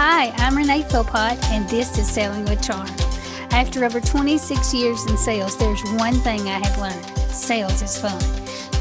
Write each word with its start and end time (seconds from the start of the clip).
Hi, 0.00 0.30
I'm 0.36 0.56
Renee 0.56 0.84
Philpott, 0.84 1.42
and 1.50 1.68
this 1.68 1.98
is 1.98 2.08
Selling 2.08 2.44
with 2.44 2.62
Charm. 2.62 2.86
After 3.50 3.84
over 3.84 4.00
26 4.00 4.72
years 4.72 5.04
in 5.06 5.16
sales, 5.16 5.58
there's 5.58 5.82
one 5.94 6.14
thing 6.20 6.42
I 6.42 6.64
have 6.64 6.78
learned 6.78 7.04
sales 7.34 7.82
is 7.82 7.98
fun. 7.98 8.22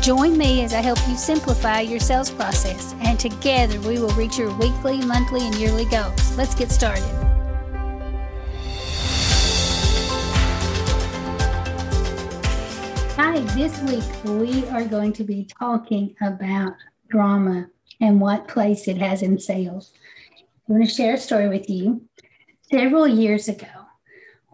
Join 0.03 0.37
me 0.37 0.63
as 0.63 0.75
I 0.75 0.81
help 0.81 0.99
you 1.07 1.15
simplify 1.15 1.79
your 1.79 1.99
sales 1.99 2.29
process, 2.29 2.93
and 2.99 3.19
together 3.19 3.79
we 3.79 3.97
will 3.97 4.11
reach 4.11 4.37
your 4.37 4.55
weekly, 4.59 5.03
monthly, 5.03 5.41
and 5.41 5.55
yearly 5.55 5.85
goals. 5.85 6.37
Let's 6.37 6.53
get 6.53 6.69
started. 6.69 7.01
Hi, 13.15 13.39
this 13.55 13.81
week 13.81 14.23
we 14.23 14.67
are 14.67 14.85
going 14.85 15.13
to 15.13 15.23
be 15.23 15.45
talking 15.45 16.15
about 16.21 16.73
drama 17.09 17.71
and 17.99 18.21
what 18.21 18.47
place 18.47 18.87
it 18.87 18.97
has 18.97 19.23
in 19.23 19.39
sales. 19.39 19.93
I'm 20.67 20.75
going 20.75 20.85
to 20.85 20.93
share 20.93 21.13
a 21.13 21.17
story 21.17 21.47
with 21.47 21.69
you. 21.69 22.01
Several 22.69 23.07
years 23.07 23.47
ago, 23.47 23.67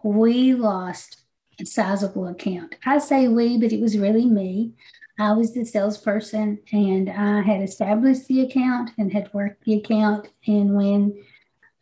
we 0.03 0.53
lost 0.53 1.23
a 1.59 1.65
sizable 1.65 2.27
account. 2.27 2.75
I 2.85 2.99
say 2.99 3.27
we, 3.27 3.57
but 3.57 3.71
it 3.71 3.81
was 3.81 3.97
really 3.97 4.25
me. 4.25 4.73
I 5.17 5.33
was 5.33 5.53
the 5.53 5.65
salesperson 5.65 6.59
and 6.71 7.09
I 7.09 7.41
had 7.41 7.61
established 7.61 8.27
the 8.27 8.41
account 8.41 8.91
and 8.97 9.11
had 9.11 9.33
worked 9.33 9.63
the 9.63 9.75
account. 9.75 10.27
And 10.45 10.75
when 10.75 11.23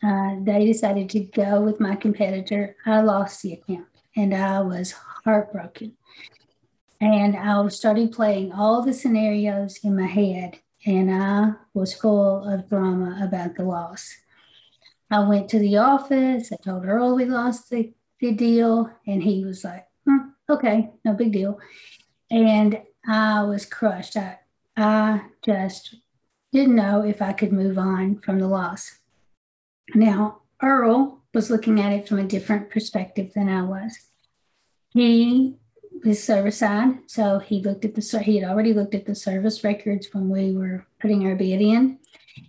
uh, 0.01 0.35
they 0.41 0.65
decided 0.65 1.09
to 1.09 1.19
go 1.19 1.61
with 1.61 1.81
my 1.81 1.95
competitor, 1.95 2.77
I 2.85 3.01
lost 3.01 3.41
the 3.41 3.53
account 3.53 3.87
and 4.15 4.33
I 4.33 4.61
was 4.61 4.93
heartbroken. 5.25 5.97
And 7.01 7.35
I 7.35 7.67
started 7.67 8.13
playing 8.13 8.53
all 8.53 8.81
the 8.81 8.93
scenarios 8.93 9.79
in 9.83 9.97
my 9.97 10.07
head, 10.07 10.59
and 10.85 11.11
I 11.11 11.53
was 11.73 11.93
full 11.93 12.47
of 12.47 12.67
drama 12.67 13.19
about 13.23 13.55
the 13.55 13.63
loss. 13.63 14.15
I 15.09 15.19
went 15.27 15.49
to 15.49 15.59
the 15.59 15.77
office. 15.77 16.51
I 16.51 16.55
told 16.63 16.85
Earl 16.85 17.15
we 17.15 17.25
lost 17.25 17.69
the, 17.69 17.93
the 18.19 18.31
deal. 18.31 18.89
And 19.05 19.21
he 19.21 19.43
was 19.43 19.63
like, 19.63 19.85
hmm, 20.07 20.29
okay, 20.49 20.91
no 21.03 21.13
big 21.13 21.33
deal. 21.33 21.59
And 22.31 22.81
I 23.07 23.43
was 23.43 23.65
crushed. 23.65 24.17
I, 24.17 24.39
I 24.75 25.21
just 25.43 25.95
didn't 26.51 26.75
know 26.75 27.03
if 27.03 27.21
I 27.21 27.33
could 27.33 27.51
move 27.51 27.77
on 27.77 28.19
from 28.19 28.39
the 28.39 28.47
loss. 28.47 28.99
Now, 29.93 30.41
Earl 30.61 31.21
was 31.33 31.49
looking 31.49 31.79
at 31.79 31.93
it 31.93 32.07
from 32.07 32.19
a 32.19 32.23
different 32.23 32.69
perspective 32.69 33.33
than 33.35 33.49
I 33.49 33.63
was. 33.63 33.99
He 34.89 35.57
was 36.03 36.23
service 36.23 36.57
side, 36.57 36.99
so 37.07 37.39
he 37.39 37.61
looked 37.61 37.85
at 37.85 37.95
the 37.95 38.19
he 38.19 38.37
had 38.37 38.49
already 38.49 38.73
looked 38.73 38.95
at 38.95 39.05
the 39.05 39.15
service 39.15 39.63
records 39.63 40.09
when 40.13 40.29
we 40.29 40.51
were 40.51 40.85
putting 40.99 41.25
our 41.25 41.35
bid 41.35 41.61
in. 41.61 41.99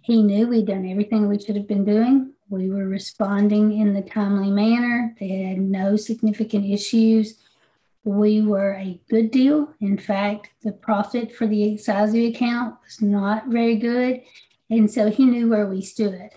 He 0.03 0.23
knew 0.23 0.49
we'd 0.49 0.67
done 0.67 0.89
everything 0.89 1.29
we 1.29 1.39
should 1.39 1.57
have 1.57 1.69
been 1.69 1.85
doing. 1.85 2.33
We 2.49 2.71
were 2.71 2.87
responding 2.87 3.73
in 3.79 3.95
the 3.95 4.03
timely 4.03 4.51
manner. 4.51 5.15
They 5.19 5.29
had 5.29 5.59
no 5.59 5.97
significant 5.97 6.67
issues. 6.67 7.39
We 8.05 8.43
were 8.43 8.75
a 8.75 9.01
good 9.09 9.31
deal. 9.31 9.73
In 9.81 9.97
fact, 9.97 10.51
the 10.63 10.73
profit 10.73 11.35
for 11.35 11.47
the 11.47 11.77
the 11.77 12.27
account 12.27 12.77
was 12.85 13.01
not 13.01 13.49
very 13.49 13.77
good. 13.77 14.23
And 14.71 14.91
so 14.91 15.11
he 15.11 15.25
knew 15.25 15.49
where 15.49 15.67
we 15.67 15.83
stood. 15.83 16.31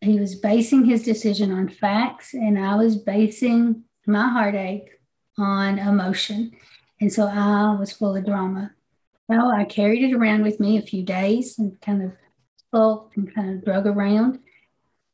He 0.00 0.18
was 0.18 0.34
basing 0.34 0.84
his 0.84 1.04
decision 1.04 1.52
on 1.52 1.68
facts, 1.68 2.34
and 2.34 2.58
I 2.58 2.74
was 2.74 2.96
basing 2.96 3.84
my 4.04 4.28
heartache 4.28 4.90
on 5.38 5.78
emotion. 5.78 6.52
And 7.00 7.12
so 7.12 7.26
I 7.26 7.76
was 7.78 7.92
full 7.92 8.16
of 8.16 8.24
drama. 8.24 8.72
Well, 9.28 9.50
I 9.50 9.64
carried 9.64 10.02
it 10.02 10.14
around 10.14 10.42
with 10.42 10.60
me 10.60 10.78
a 10.78 10.82
few 10.82 11.02
days 11.02 11.58
and 11.58 11.80
kind 11.80 12.02
of 12.02 12.12
sulked 12.70 13.16
and 13.16 13.34
kind 13.34 13.50
of 13.50 13.64
drug 13.64 13.86
around. 13.86 14.38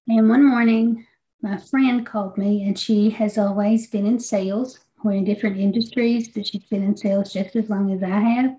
And 0.08 0.28
one 0.28 0.44
morning, 0.44 1.06
my 1.42 1.58
friend 1.58 2.04
called 2.04 2.36
me, 2.36 2.64
and 2.64 2.78
she 2.78 3.10
has 3.10 3.38
always 3.38 3.86
been 3.86 4.06
in 4.06 4.18
sales. 4.18 4.80
We're 5.04 5.12
in 5.12 5.24
different 5.24 5.58
industries, 5.58 6.28
but 6.28 6.46
she's 6.46 6.64
been 6.64 6.82
in 6.82 6.96
sales 6.96 7.32
just 7.32 7.54
as 7.54 7.70
long 7.70 7.92
as 7.92 8.02
I 8.02 8.18
have. 8.18 8.56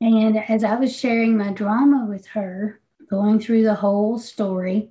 And 0.00 0.38
as 0.48 0.64
I 0.64 0.76
was 0.76 0.96
sharing 0.96 1.36
my 1.36 1.52
drama 1.52 2.06
with 2.08 2.26
her, 2.28 2.80
going 3.10 3.40
through 3.40 3.64
the 3.64 3.74
whole 3.74 4.18
story, 4.18 4.90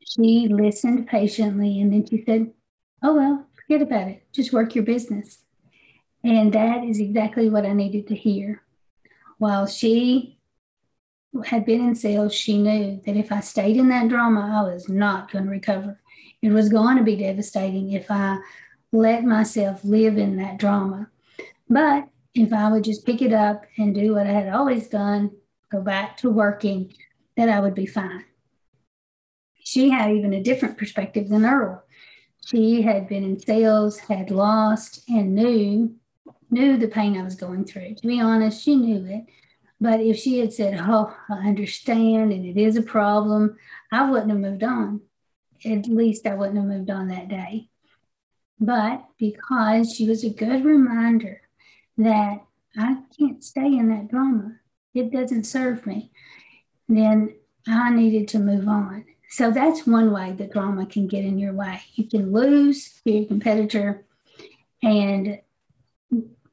she 0.00 0.48
listened 0.48 1.06
patiently 1.06 1.80
and 1.80 1.92
then 1.92 2.06
she 2.06 2.24
said, 2.24 2.52
Oh, 3.02 3.14
well, 3.14 3.46
forget 3.66 3.82
about 3.82 4.08
it. 4.08 4.26
Just 4.32 4.52
work 4.52 4.74
your 4.74 4.84
business. 4.84 5.38
And 6.22 6.52
that 6.52 6.84
is 6.84 7.00
exactly 7.00 7.50
what 7.50 7.66
I 7.66 7.72
needed 7.72 8.06
to 8.08 8.14
hear. 8.14 8.62
While 9.38 9.66
she 9.66 10.38
had 11.46 11.66
been 11.66 11.80
in 11.80 11.94
sales, 11.94 12.34
she 12.34 12.58
knew 12.58 13.00
that 13.04 13.16
if 13.16 13.32
I 13.32 13.40
stayed 13.40 13.76
in 13.76 13.88
that 13.88 14.08
drama, 14.08 14.60
I 14.60 14.72
was 14.72 14.88
not 14.88 15.30
going 15.30 15.44
to 15.44 15.50
recover. 15.50 16.00
It 16.40 16.50
was 16.50 16.68
going 16.68 16.96
to 16.96 17.02
be 17.02 17.16
devastating 17.16 17.92
if 17.92 18.10
I 18.10 18.38
let 18.92 19.24
myself 19.24 19.84
live 19.84 20.16
in 20.16 20.36
that 20.36 20.58
drama. 20.58 21.08
But 21.68 22.08
if 22.34 22.52
I 22.52 22.70
would 22.70 22.84
just 22.84 23.06
pick 23.06 23.22
it 23.22 23.32
up 23.32 23.64
and 23.76 23.94
do 23.94 24.14
what 24.14 24.26
I 24.26 24.32
had 24.32 24.48
always 24.48 24.88
done, 24.88 25.32
go 25.70 25.80
back 25.80 26.16
to 26.18 26.30
working, 26.30 26.94
that 27.36 27.48
I 27.48 27.60
would 27.60 27.74
be 27.74 27.86
fine. 27.86 28.24
She 29.62 29.90
had 29.90 30.10
even 30.10 30.34
a 30.34 30.42
different 30.42 30.78
perspective 30.78 31.28
than 31.28 31.44
Earl. 31.44 31.83
She 32.46 32.82
had 32.82 33.08
been 33.08 33.24
in 33.24 33.40
sales, 33.40 33.98
had 33.98 34.30
lost, 34.30 35.08
and 35.08 35.34
knew 35.34 35.96
knew 36.50 36.76
the 36.76 36.88
pain 36.88 37.18
I 37.18 37.22
was 37.24 37.34
going 37.34 37.64
through. 37.64 37.96
To 37.96 38.06
be 38.06 38.20
honest, 38.20 38.62
she 38.62 38.76
knew 38.76 39.04
it. 39.06 39.24
But 39.80 40.00
if 40.00 40.16
she 40.16 40.38
had 40.38 40.52
said, 40.52 40.78
Oh, 40.80 41.14
I 41.28 41.48
understand 41.48 42.32
and 42.32 42.46
it 42.46 42.56
is 42.56 42.76
a 42.76 42.82
problem, 42.82 43.56
I 43.90 44.08
wouldn't 44.08 44.30
have 44.30 44.38
moved 44.38 44.62
on. 44.62 45.00
At 45.64 45.86
least 45.86 46.26
I 46.26 46.34
wouldn't 46.34 46.56
have 46.56 46.66
moved 46.66 46.90
on 46.90 47.08
that 47.08 47.28
day. 47.28 47.68
But 48.60 49.04
because 49.18 49.92
she 49.92 50.08
was 50.08 50.22
a 50.22 50.30
good 50.30 50.64
reminder 50.64 51.42
that 51.98 52.44
I 52.76 53.02
can't 53.18 53.42
stay 53.42 53.66
in 53.66 53.88
that 53.88 54.08
drama, 54.08 54.56
it 54.94 55.10
doesn't 55.10 55.44
serve 55.44 55.86
me, 55.86 56.12
then 56.88 57.34
I 57.66 57.90
needed 57.90 58.28
to 58.28 58.38
move 58.38 58.68
on. 58.68 59.04
So 59.34 59.50
that's 59.50 59.86
one 59.86 60.12
way 60.12 60.32
that 60.32 60.52
drama 60.52 60.86
can 60.86 61.08
get 61.08 61.24
in 61.24 61.38
your 61.38 61.52
way. 61.52 61.80
You 61.94 62.04
can 62.04 62.32
lose 62.32 63.00
to 63.02 63.10
your 63.10 63.26
competitor 63.26 64.04
and 64.82 65.40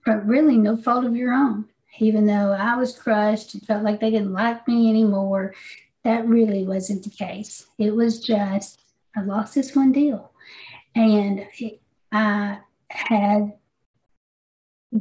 but 0.04 0.26
really 0.26 0.58
no 0.58 0.76
fault 0.76 1.06
of 1.06 1.16
your 1.16 1.32
own 1.32 1.66
even 2.00 2.26
though 2.26 2.52
I 2.52 2.76
was 2.76 2.98
crushed 2.98 3.54
and 3.54 3.66
felt 3.66 3.84
like 3.84 4.00
they 4.00 4.12
didn't 4.12 4.34
like 4.34 4.68
me 4.68 4.90
anymore, 4.90 5.54
that 6.04 6.28
really 6.28 6.64
wasn't 6.64 7.04
the 7.04 7.10
case. 7.10 7.68
It 7.78 7.96
was 7.96 8.20
just, 8.20 8.82
I 9.16 9.22
lost 9.22 9.56
this 9.56 9.76
one 9.76 9.92
deal. 9.92 10.32
And 10.96 11.46
it, 11.60 11.82
I 12.12 12.60
had 12.90 13.54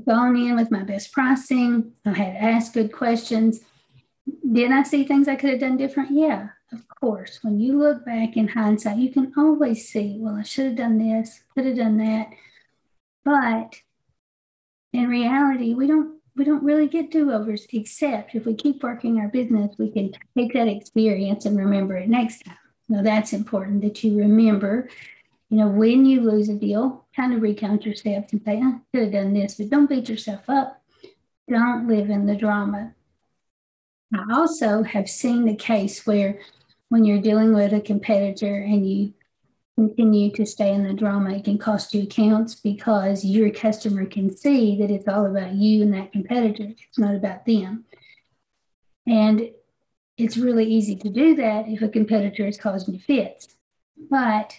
gone 0.06 0.36
in 0.36 0.56
with 0.56 0.70
my 0.70 0.84
best 0.84 1.12
pricing, 1.12 1.92
I 2.04 2.12
had 2.12 2.36
asked 2.36 2.74
good 2.74 2.92
questions. 2.92 3.60
Did 4.52 4.70
I 4.70 4.82
see 4.82 5.04
things 5.04 5.26
I 5.26 5.36
could 5.36 5.50
have 5.50 5.60
done 5.60 5.76
different? 5.76 6.10
Yeah, 6.12 6.48
of 6.72 6.86
course. 7.00 7.40
When 7.42 7.60
you 7.60 7.78
look 7.78 8.04
back 8.04 8.36
in 8.36 8.48
hindsight, 8.48 8.98
you 8.98 9.12
can 9.12 9.32
always 9.36 9.88
see, 9.88 10.16
well, 10.18 10.36
I 10.36 10.42
should 10.42 10.66
have 10.66 10.76
done 10.76 10.98
this, 10.98 11.40
could 11.54 11.66
have 11.66 11.76
done 11.76 11.98
that. 11.98 12.28
But 13.24 13.80
in 14.92 15.08
reality, 15.08 15.74
we 15.74 15.86
don't 15.86 16.20
we 16.36 16.44
don't 16.44 16.62
really 16.62 16.86
get 16.86 17.10
do-overs 17.10 17.66
except 17.72 18.34
if 18.34 18.46
we 18.46 18.54
keep 18.54 18.82
working 18.82 19.18
our 19.18 19.28
business 19.28 19.76
we 19.78 19.90
can 19.90 20.12
take 20.36 20.52
that 20.52 20.68
experience 20.68 21.44
and 21.44 21.56
remember 21.58 21.96
it 21.96 22.08
next 22.08 22.44
time 22.44 22.56
now 22.88 23.02
that's 23.02 23.32
important 23.32 23.82
that 23.82 24.02
you 24.02 24.16
remember 24.16 24.88
you 25.50 25.58
know 25.58 25.68
when 25.68 26.06
you 26.06 26.20
lose 26.20 26.48
a 26.48 26.54
deal 26.54 27.04
kind 27.14 27.34
of 27.34 27.42
recount 27.42 27.84
yourself 27.84 28.24
and 28.32 28.42
say 28.42 28.58
i 28.58 28.74
could 28.92 29.02
have 29.02 29.12
done 29.12 29.34
this 29.34 29.56
but 29.56 29.68
don't 29.68 29.90
beat 29.90 30.08
yourself 30.08 30.40
up 30.48 30.80
don't 31.48 31.88
live 31.88 32.08
in 32.08 32.26
the 32.26 32.36
drama 32.36 32.94
i 34.14 34.24
also 34.32 34.82
have 34.82 35.10
seen 35.10 35.44
the 35.44 35.56
case 35.56 36.06
where 36.06 36.38
when 36.90 37.04
you're 37.04 37.22
dealing 37.22 37.54
with 37.54 37.72
a 37.72 37.80
competitor 37.80 38.54
and 38.54 38.88
you 38.88 39.14
continue 39.76 40.30
to 40.32 40.44
stay 40.44 40.74
in 40.74 40.84
the 40.84 40.92
drama, 40.92 41.30
it 41.30 41.44
can 41.44 41.56
cost 41.56 41.94
you 41.94 42.02
accounts 42.02 42.56
because 42.56 43.24
your 43.24 43.50
customer 43.50 44.04
can 44.04 44.36
see 44.36 44.76
that 44.78 44.90
it's 44.90 45.08
all 45.08 45.24
about 45.24 45.54
you 45.54 45.82
and 45.82 45.94
that 45.94 46.12
competitor. 46.12 46.64
It's 46.64 46.98
not 46.98 47.14
about 47.14 47.46
them. 47.46 47.84
And 49.06 49.50
it's 50.18 50.36
really 50.36 50.66
easy 50.66 50.96
to 50.96 51.08
do 51.08 51.36
that 51.36 51.68
if 51.68 51.80
a 51.80 51.88
competitor 51.88 52.46
is 52.46 52.58
causing 52.58 52.94
you 52.94 53.00
fits. 53.00 53.54
But 54.10 54.58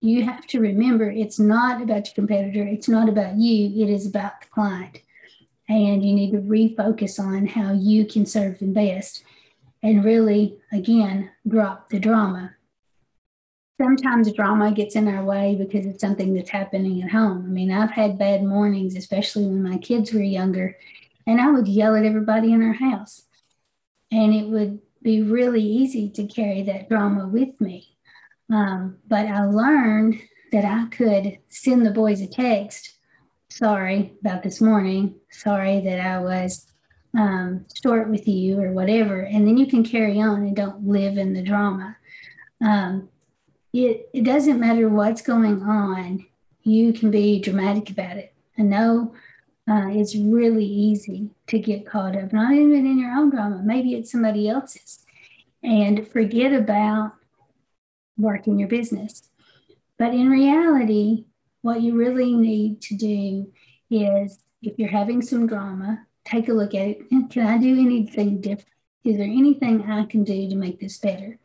you 0.00 0.24
have 0.24 0.46
to 0.48 0.60
remember 0.60 1.10
it's 1.10 1.38
not 1.38 1.82
about 1.82 2.06
your 2.06 2.14
competitor, 2.14 2.66
it's 2.66 2.88
not 2.88 3.08
about 3.08 3.36
you, 3.36 3.84
it 3.84 3.90
is 3.90 4.06
about 4.06 4.40
the 4.40 4.46
client. 4.48 5.02
And 5.68 6.04
you 6.04 6.14
need 6.14 6.32
to 6.32 6.38
refocus 6.38 7.18
on 7.18 7.46
how 7.46 7.72
you 7.72 8.06
can 8.06 8.24
serve 8.24 8.58
them 8.58 8.72
best 8.72 9.22
and 9.84 10.04
really, 10.04 10.58
again, 10.72 11.30
drop 11.46 11.90
the 11.90 12.00
drama 12.00 12.56
sometimes 13.80 14.32
drama 14.32 14.72
gets 14.72 14.94
in 14.94 15.08
our 15.08 15.24
way 15.24 15.56
because 15.56 15.86
it's 15.86 16.00
something 16.00 16.34
that's 16.34 16.50
happening 16.50 17.02
at 17.02 17.10
home. 17.10 17.44
I 17.44 17.48
mean, 17.48 17.72
I've 17.72 17.90
had 17.90 18.18
bad 18.18 18.42
mornings, 18.42 18.96
especially 18.96 19.44
when 19.46 19.62
my 19.62 19.78
kids 19.78 20.12
were 20.12 20.22
younger, 20.22 20.76
and 21.26 21.40
I 21.40 21.50
would 21.50 21.66
yell 21.66 21.96
at 21.96 22.04
everybody 22.04 22.52
in 22.52 22.62
our 22.62 22.74
house. 22.74 23.22
And 24.10 24.32
it 24.32 24.46
would 24.46 24.80
be 25.02 25.22
really 25.22 25.62
easy 25.62 26.08
to 26.10 26.26
carry 26.26 26.62
that 26.62 26.88
drama 26.88 27.26
with 27.26 27.60
me. 27.60 27.96
Um, 28.52 28.98
but 29.06 29.26
I 29.26 29.44
learned 29.44 30.20
that 30.52 30.64
I 30.64 30.86
could 30.94 31.38
send 31.48 31.84
the 31.84 31.90
boys 31.90 32.20
a 32.20 32.26
text 32.26 32.90
sorry 33.50 34.12
about 34.20 34.42
this 34.42 34.60
morning, 34.60 35.14
sorry 35.30 35.80
that 35.80 36.00
I 36.00 36.18
was 36.18 36.66
um, 37.16 37.64
short 37.82 38.08
with 38.08 38.26
you 38.26 38.60
or 38.60 38.72
whatever. 38.72 39.20
And 39.20 39.46
then 39.46 39.56
you 39.56 39.66
can 39.66 39.84
carry 39.84 40.20
on 40.20 40.42
and 40.42 40.56
don't 40.56 40.86
live 40.86 41.16
in 41.16 41.32
the 41.32 41.42
drama. 41.42 41.96
Um, 42.60 43.08
it, 43.72 44.08
it 44.12 44.24
doesn't 44.24 44.60
matter 44.60 44.88
what's 44.88 45.22
going 45.22 45.62
on, 45.62 46.26
you 46.62 46.92
can 46.92 47.10
be 47.10 47.40
dramatic 47.40 47.90
about 47.90 48.16
it. 48.16 48.32
I 48.56 48.62
know 48.62 49.14
uh, 49.68 49.88
it's 49.88 50.14
really 50.14 50.64
easy 50.64 51.30
to 51.48 51.58
get 51.58 51.86
caught 51.86 52.16
up, 52.16 52.32
not 52.32 52.52
even 52.52 52.86
in 52.86 52.98
your 52.98 53.10
own 53.10 53.30
drama, 53.30 53.62
maybe 53.64 53.94
it's 53.94 54.12
somebody 54.12 54.48
else's, 54.48 55.04
and 55.62 56.06
forget 56.08 56.52
about 56.52 57.12
working 58.16 58.58
your 58.58 58.68
business. 58.68 59.22
But 59.98 60.14
in 60.14 60.28
reality, 60.30 61.24
what 61.62 61.82
you 61.82 61.96
really 61.96 62.34
need 62.34 62.80
to 62.82 62.96
do 62.96 63.52
is 63.90 64.38
if 64.62 64.78
you're 64.78 64.88
having 64.88 65.22
some 65.22 65.46
drama, 65.46 66.06
take 66.24 66.48
a 66.48 66.52
look 66.52 66.74
at 66.74 66.88
it. 66.88 67.10
Can 67.30 67.46
I 67.46 67.58
do 67.58 67.78
anything 67.78 68.40
different? 68.40 68.68
Is 69.04 69.18
there 69.18 69.26
anything 69.26 69.82
I 69.82 70.04
can 70.04 70.24
do 70.24 70.48
to 70.48 70.56
make 70.56 70.80
this 70.80 70.98
better? 70.98 71.38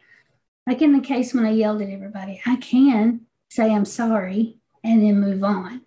Like 0.66 0.82
in 0.82 0.94
the 0.94 1.02
case 1.02 1.34
when 1.34 1.46
I 1.46 1.52
yelled 1.52 1.82
at 1.82 1.90
everybody, 1.90 2.42
I 2.46 2.56
can 2.58 3.22
say 3.50 3.74
I'm 3.74 3.86
sorry 3.86 4.58
and 4.84 5.04
then 5.04 5.20
move 5.20 5.44
on. 5.44 5.82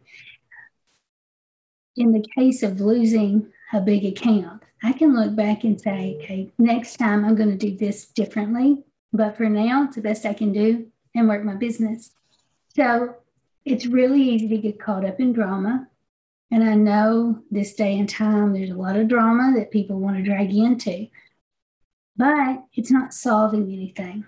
In 1.96 2.12
the 2.12 2.26
case 2.36 2.62
of 2.62 2.80
losing 2.80 3.52
a 3.72 3.80
big 3.80 4.04
account, 4.04 4.62
I 4.82 4.92
can 4.92 5.14
look 5.14 5.36
back 5.36 5.64
and 5.64 5.80
say, 5.80 6.18
okay, 6.20 6.52
next 6.58 6.96
time 6.96 7.24
I'm 7.24 7.36
going 7.36 7.56
to 7.56 7.56
do 7.56 7.76
this 7.76 8.06
differently. 8.06 8.82
But 9.12 9.36
for 9.36 9.48
now, 9.48 9.84
it's 9.84 9.96
the 9.96 10.02
best 10.02 10.26
I 10.26 10.34
can 10.34 10.52
do 10.52 10.86
and 11.14 11.28
work 11.28 11.44
my 11.44 11.54
business. 11.54 12.12
So 12.74 13.16
it's 13.64 13.86
really 13.86 14.22
easy 14.22 14.48
to 14.48 14.58
get 14.58 14.80
caught 14.80 15.04
up 15.04 15.20
in 15.20 15.32
drama. 15.32 15.88
And 16.52 16.62
I 16.62 16.74
know 16.74 17.42
this 17.50 17.72
day 17.72 17.98
and 17.98 18.06
time, 18.06 18.52
there's 18.52 18.68
a 18.68 18.74
lot 18.74 18.96
of 18.96 19.08
drama 19.08 19.54
that 19.56 19.70
people 19.70 19.98
want 19.98 20.18
to 20.18 20.22
drag 20.22 20.54
into, 20.54 21.06
but 22.14 22.64
it's 22.74 22.90
not 22.90 23.14
solving 23.14 23.72
anything. 23.72 24.26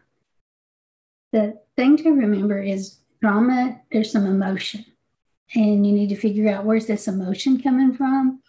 The 1.32 1.60
thing 1.76 1.98
to 1.98 2.10
remember 2.10 2.62
is 2.62 2.96
drama, 3.20 3.78
there's 3.92 4.10
some 4.10 4.24
emotion, 4.24 4.86
and 5.54 5.86
you 5.86 5.92
need 5.92 6.08
to 6.08 6.16
figure 6.16 6.50
out 6.50 6.64
where's 6.64 6.86
this 6.86 7.08
emotion 7.08 7.60
coming 7.60 7.92
from 7.92 8.40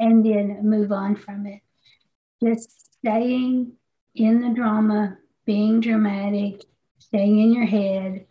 and 0.00 0.26
then 0.26 0.68
move 0.68 0.90
on 0.90 1.14
from 1.14 1.46
it. 1.46 1.60
Just 2.42 2.96
staying 2.96 3.74
in 4.16 4.40
the 4.40 4.48
drama, 4.48 5.18
being 5.44 5.80
dramatic, 5.80 6.64
staying 6.98 7.38
in 7.38 7.54
your 7.54 7.66
head, 7.66 8.26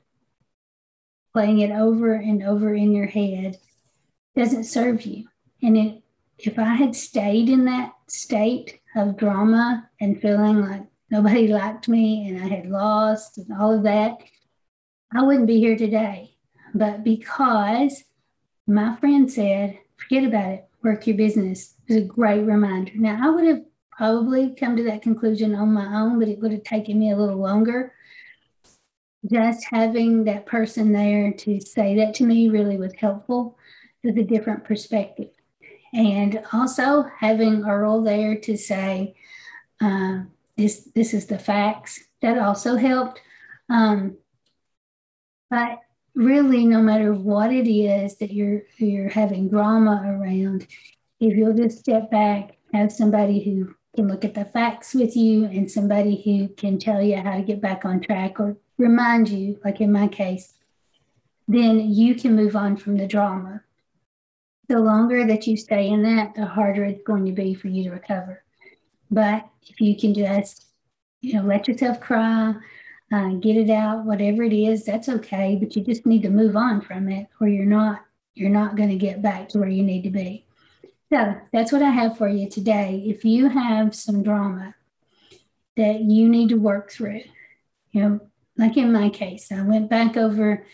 playing 1.31 1.59
it 1.59 1.71
over 1.71 2.15
and 2.15 2.43
over 2.43 2.73
in 2.75 2.91
your 2.91 3.07
head 3.07 3.57
doesn't 4.35 4.65
serve 4.65 5.03
you. 5.03 5.27
And 5.61 5.77
it, 5.77 6.03
if 6.39 6.57
I 6.59 6.75
had 6.75 6.95
stayed 6.95 7.49
in 7.49 7.65
that 7.65 7.93
state 8.07 8.79
of 8.95 9.17
drama 9.17 9.89
and 9.99 10.21
feeling 10.21 10.61
like 10.61 10.83
nobody 11.09 11.47
liked 11.47 11.87
me 11.87 12.27
and 12.27 12.43
I 12.43 12.47
had 12.47 12.67
lost 12.67 13.37
and 13.37 13.47
all 13.57 13.75
of 13.75 13.83
that, 13.83 14.17
I 15.15 15.23
wouldn't 15.23 15.47
be 15.47 15.59
here 15.59 15.77
today. 15.77 16.35
But 16.73 17.03
because 17.03 18.03
my 18.65 18.95
friend 18.95 19.31
said, 19.31 19.77
forget 19.97 20.23
about 20.23 20.51
it, 20.51 20.67
work 20.81 21.05
your 21.05 21.17
business, 21.17 21.75
it 21.87 21.93
was 21.93 22.03
a 22.03 22.07
great 22.07 22.41
reminder. 22.41 22.93
Now, 22.95 23.19
I 23.21 23.29
would 23.29 23.45
have 23.45 23.61
probably 23.91 24.55
come 24.55 24.75
to 24.75 24.83
that 24.83 25.03
conclusion 25.03 25.53
on 25.53 25.73
my 25.73 26.01
own, 26.01 26.19
but 26.19 26.27
it 26.27 26.39
would 26.39 26.51
have 26.51 26.63
taken 26.63 26.99
me 26.99 27.11
a 27.11 27.15
little 27.15 27.37
longer. 27.37 27.93
Just 29.31 29.65
having 29.69 30.25
that 30.25 30.45
person 30.45 30.91
there 30.91 31.31
to 31.31 31.61
say 31.61 31.95
that 31.97 32.15
to 32.15 32.25
me 32.25 32.49
really 32.49 32.77
was 32.77 32.93
helpful 32.97 33.57
with 34.03 34.17
a 34.17 34.23
different 34.23 34.63
perspective. 34.63 35.29
And 35.93 36.41
also 36.51 37.03
having 37.19 37.65
Earl 37.65 38.01
there 38.03 38.35
to 38.39 38.57
say, 38.57 39.15
uh, 39.79 40.23
this, 40.57 40.89
this 40.95 41.13
is 41.13 41.27
the 41.27 41.39
facts, 41.39 41.99
that 42.21 42.37
also 42.37 42.75
helped. 42.75 43.21
Um, 43.69 44.17
but 45.49 45.79
really, 46.15 46.65
no 46.65 46.81
matter 46.81 47.13
what 47.13 47.53
it 47.53 47.69
is 47.69 48.17
that 48.17 48.31
you're, 48.31 48.63
you're 48.77 49.09
having 49.09 49.49
drama 49.49 50.01
around, 50.05 50.67
if 51.19 51.37
you'll 51.37 51.53
just 51.53 51.79
step 51.79 52.09
back, 52.09 52.57
have 52.73 52.91
somebody 52.91 53.43
who 53.43 53.75
can 53.95 54.07
look 54.07 54.25
at 54.25 54.33
the 54.33 54.45
facts 54.45 54.93
with 54.93 55.15
you 55.15 55.45
and 55.45 55.69
somebody 55.69 56.21
who 56.23 56.53
can 56.55 56.79
tell 56.79 57.01
you 57.01 57.17
how 57.17 57.37
to 57.37 57.43
get 57.43 57.61
back 57.61 57.85
on 57.85 58.01
track 58.01 58.39
or 58.39 58.57
remind 58.77 59.29
you, 59.29 59.59
like 59.63 59.79
in 59.79 59.91
my 59.91 60.07
case, 60.07 60.53
then 61.47 61.79
you 61.79 62.15
can 62.15 62.35
move 62.35 62.55
on 62.55 62.75
from 62.77 62.97
the 62.97 63.07
drama 63.07 63.61
the 64.67 64.79
longer 64.79 65.25
that 65.25 65.45
you 65.47 65.57
stay 65.57 65.89
in 65.89 66.03
that, 66.03 66.35
the 66.35 66.45
harder 66.45 66.83
it's 66.85 67.03
going 67.03 67.25
to 67.25 67.31
be 67.31 67.53
for 67.53 67.67
you 67.67 67.83
to 67.83 67.91
recover. 67.91 68.43
But 69.11 69.47
if 69.63 69.79
you 69.81 69.97
can 69.97 70.13
just, 70.13 70.65
you 71.21 71.33
know, 71.33 71.43
let 71.43 71.67
yourself 71.67 71.99
cry, 71.99 72.55
uh, 73.11 73.29
get 73.33 73.57
it 73.57 73.69
out, 73.69 74.05
whatever 74.05 74.43
it 74.43 74.53
is, 74.53 74.85
that's 74.85 75.09
okay. 75.09 75.57
But 75.59 75.75
you 75.75 75.83
just 75.83 76.05
need 76.05 76.23
to 76.23 76.29
move 76.29 76.55
on 76.55 76.81
from 76.81 77.09
it, 77.09 77.27
or 77.39 77.47
you're 77.47 77.65
not 77.65 78.01
you're 78.35 78.49
not 78.49 78.75
going 78.75 78.89
to 78.89 78.95
get 78.95 79.21
back 79.21 79.49
to 79.49 79.59
where 79.59 79.69
you 79.69 79.83
need 79.83 80.01
to 80.03 80.09
be. 80.09 80.45
So 81.11 81.35
that's 81.51 81.71
what 81.71 81.83
I 81.83 81.91
have 81.91 82.17
for 82.17 82.27
you 82.27 82.49
today. 82.49 83.03
If 83.05 83.23
you 83.23 83.47
have 83.49 83.93
some 83.93 84.23
drama 84.23 84.73
that 85.77 86.01
you 86.01 86.27
need 86.27 86.49
to 86.49 86.55
work 86.55 86.91
through, 86.91 87.21
you 87.91 88.01
know, 88.01 88.19
like 88.57 88.77
in 88.77 88.91
my 88.91 89.09
case, 89.09 89.51
I 89.51 89.61
went 89.61 89.91
back 89.91 90.17
over 90.17 90.65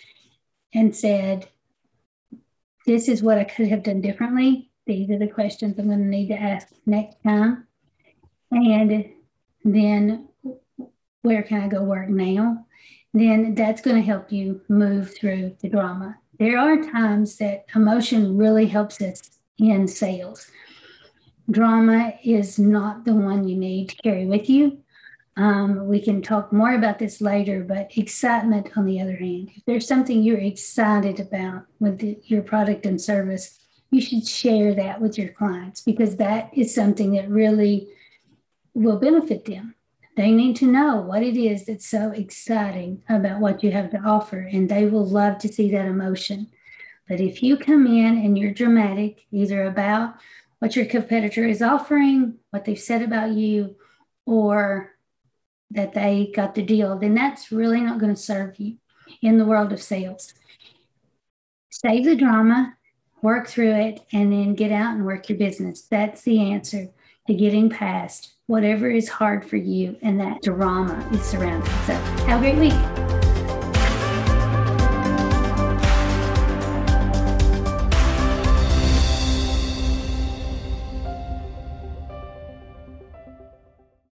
and 0.73 0.95
said, 0.95 1.49
this 2.89 3.07
is 3.07 3.21
what 3.21 3.37
I 3.37 3.43
could 3.43 3.67
have 3.67 3.83
done 3.83 4.01
differently. 4.01 4.71
These 4.87 5.11
are 5.11 5.19
the 5.19 5.27
questions 5.27 5.77
I'm 5.77 5.85
going 5.85 5.99
to 5.99 6.05
need 6.05 6.29
to 6.29 6.41
ask 6.41 6.69
next 6.87 7.21
time. 7.21 7.67
And 8.49 9.11
then 9.63 10.27
where 11.21 11.43
can 11.43 11.61
I 11.61 11.67
go 11.67 11.83
work 11.83 12.09
now? 12.09 12.65
Then 13.13 13.53
that's 13.53 13.83
going 13.83 13.97
to 13.97 14.01
help 14.01 14.31
you 14.31 14.61
move 14.69 15.15
through 15.15 15.55
the 15.61 15.69
drama. 15.69 16.17
There 16.39 16.57
are 16.57 16.81
times 16.81 17.37
that 17.37 17.65
emotion 17.75 18.35
really 18.35 18.65
helps 18.65 18.99
us 19.01 19.37
in 19.59 19.87
sales. 19.87 20.49
Drama 21.51 22.13
is 22.23 22.57
not 22.57 23.05
the 23.05 23.13
one 23.13 23.47
you 23.47 23.55
need 23.55 23.89
to 23.89 23.97
carry 23.97 24.25
with 24.25 24.49
you. 24.49 24.79
Um, 25.39 25.87
we 25.87 26.01
can 26.01 26.21
talk 26.21 26.51
more 26.51 26.73
about 26.73 26.99
this 26.99 27.21
later, 27.21 27.63
but 27.63 27.95
excitement, 27.97 28.75
on 28.75 28.85
the 28.85 28.99
other 28.99 29.15
hand, 29.15 29.51
if 29.55 29.63
there's 29.63 29.87
something 29.87 30.21
you're 30.21 30.37
excited 30.37 31.17
about 31.21 31.65
with 31.79 31.99
the, 31.99 32.19
your 32.25 32.41
product 32.41 32.85
and 32.85 32.99
service, 32.99 33.57
you 33.89 34.01
should 34.01 34.27
share 34.27 34.75
that 34.75 34.99
with 34.99 35.17
your 35.17 35.29
clients 35.29 35.79
because 35.79 36.17
that 36.17 36.49
is 36.53 36.75
something 36.75 37.13
that 37.13 37.29
really 37.29 37.87
will 38.73 38.99
benefit 38.99 39.45
them. 39.45 39.75
They 40.17 40.31
need 40.31 40.57
to 40.57 40.69
know 40.69 40.97
what 40.97 41.23
it 41.23 41.37
is 41.37 41.67
that's 41.67 41.87
so 41.87 42.11
exciting 42.11 43.01
about 43.07 43.39
what 43.39 43.63
you 43.63 43.71
have 43.71 43.91
to 43.91 43.99
offer, 43.99 44.39
and 44.39 44.67
they 44.67 44.87
will 44.87 45.07
love 45.07 45.37
to 45.37 45.47
see 45.47 45.71
that 45.71 45.85
emotion. 45.85 46.49
But 47.07 47.21
if 47.21 47.41
you 47.41 47.55
come 47.55 47.87
in 47.87 48.17
and 48.17 48.37
you're 48.37 48.51
dramatic, 48.51 49.25
either 49.31 49.63
about 49.63 50.15
what 50.59 50.75
your 50.75 50.85
competitor 50.85 51.47
is 51.47 51.61
offering, 51.61 52.39
what 52.51 52.65
they've 52.65 52.77
said 52.77 53.01
about 53.01 53.31
you, 53.31 53.77
or 54.25 54.95
that 55.71 55.93
they 55.93 56.31
got 56.35 56.55
the 56.55 56.63
deal, 56.63 56.97
then 56.97 57.13
that's 57.13 57.51
really 57.51 57.81
not 57.81 57.99
going 57.99 58.13
to 58.13 58.21
serve 58.21 58.59
you 58.59 58.77
in 59.21 59.37
the 59.37 59.45
world 59.45 59.71
of 59.71 59.81
sales. 59.81 60.33
Save 61.69 62.05
the 62.05 62.15
drama, 62.15 62.75
work 63.21 63.47
through 63.47 63.73
it, 63.73 64.01
and 64.11 64.31
then 64.31 64.55
get 64.55 64.71
out 64.71 64.95
and 64.95 65.05
work 65.05 65.29
your 65.29 65.37
business. 65.37 65.81
That's 65.81 66.23
the 66.23 66.51
answer 66.51 66.89
to 67.27 67.33
getting 67.33 67.69
past 67.69 68.33
whatever 68.47 68.89
is 68.89 69.07
hard 69.07 69.47
for 69.47 69.57
you 69.57 69.95
and 70.01 70.19
that 70.19 70.41
drama 70.41 71.07
is 71.13 71.21
surrounding. 71.21 71.69
So, 71.85 71.93
have 71.93 72.43
a 72.43 72.51
great 72.51 72.57
week. 72.57 73.08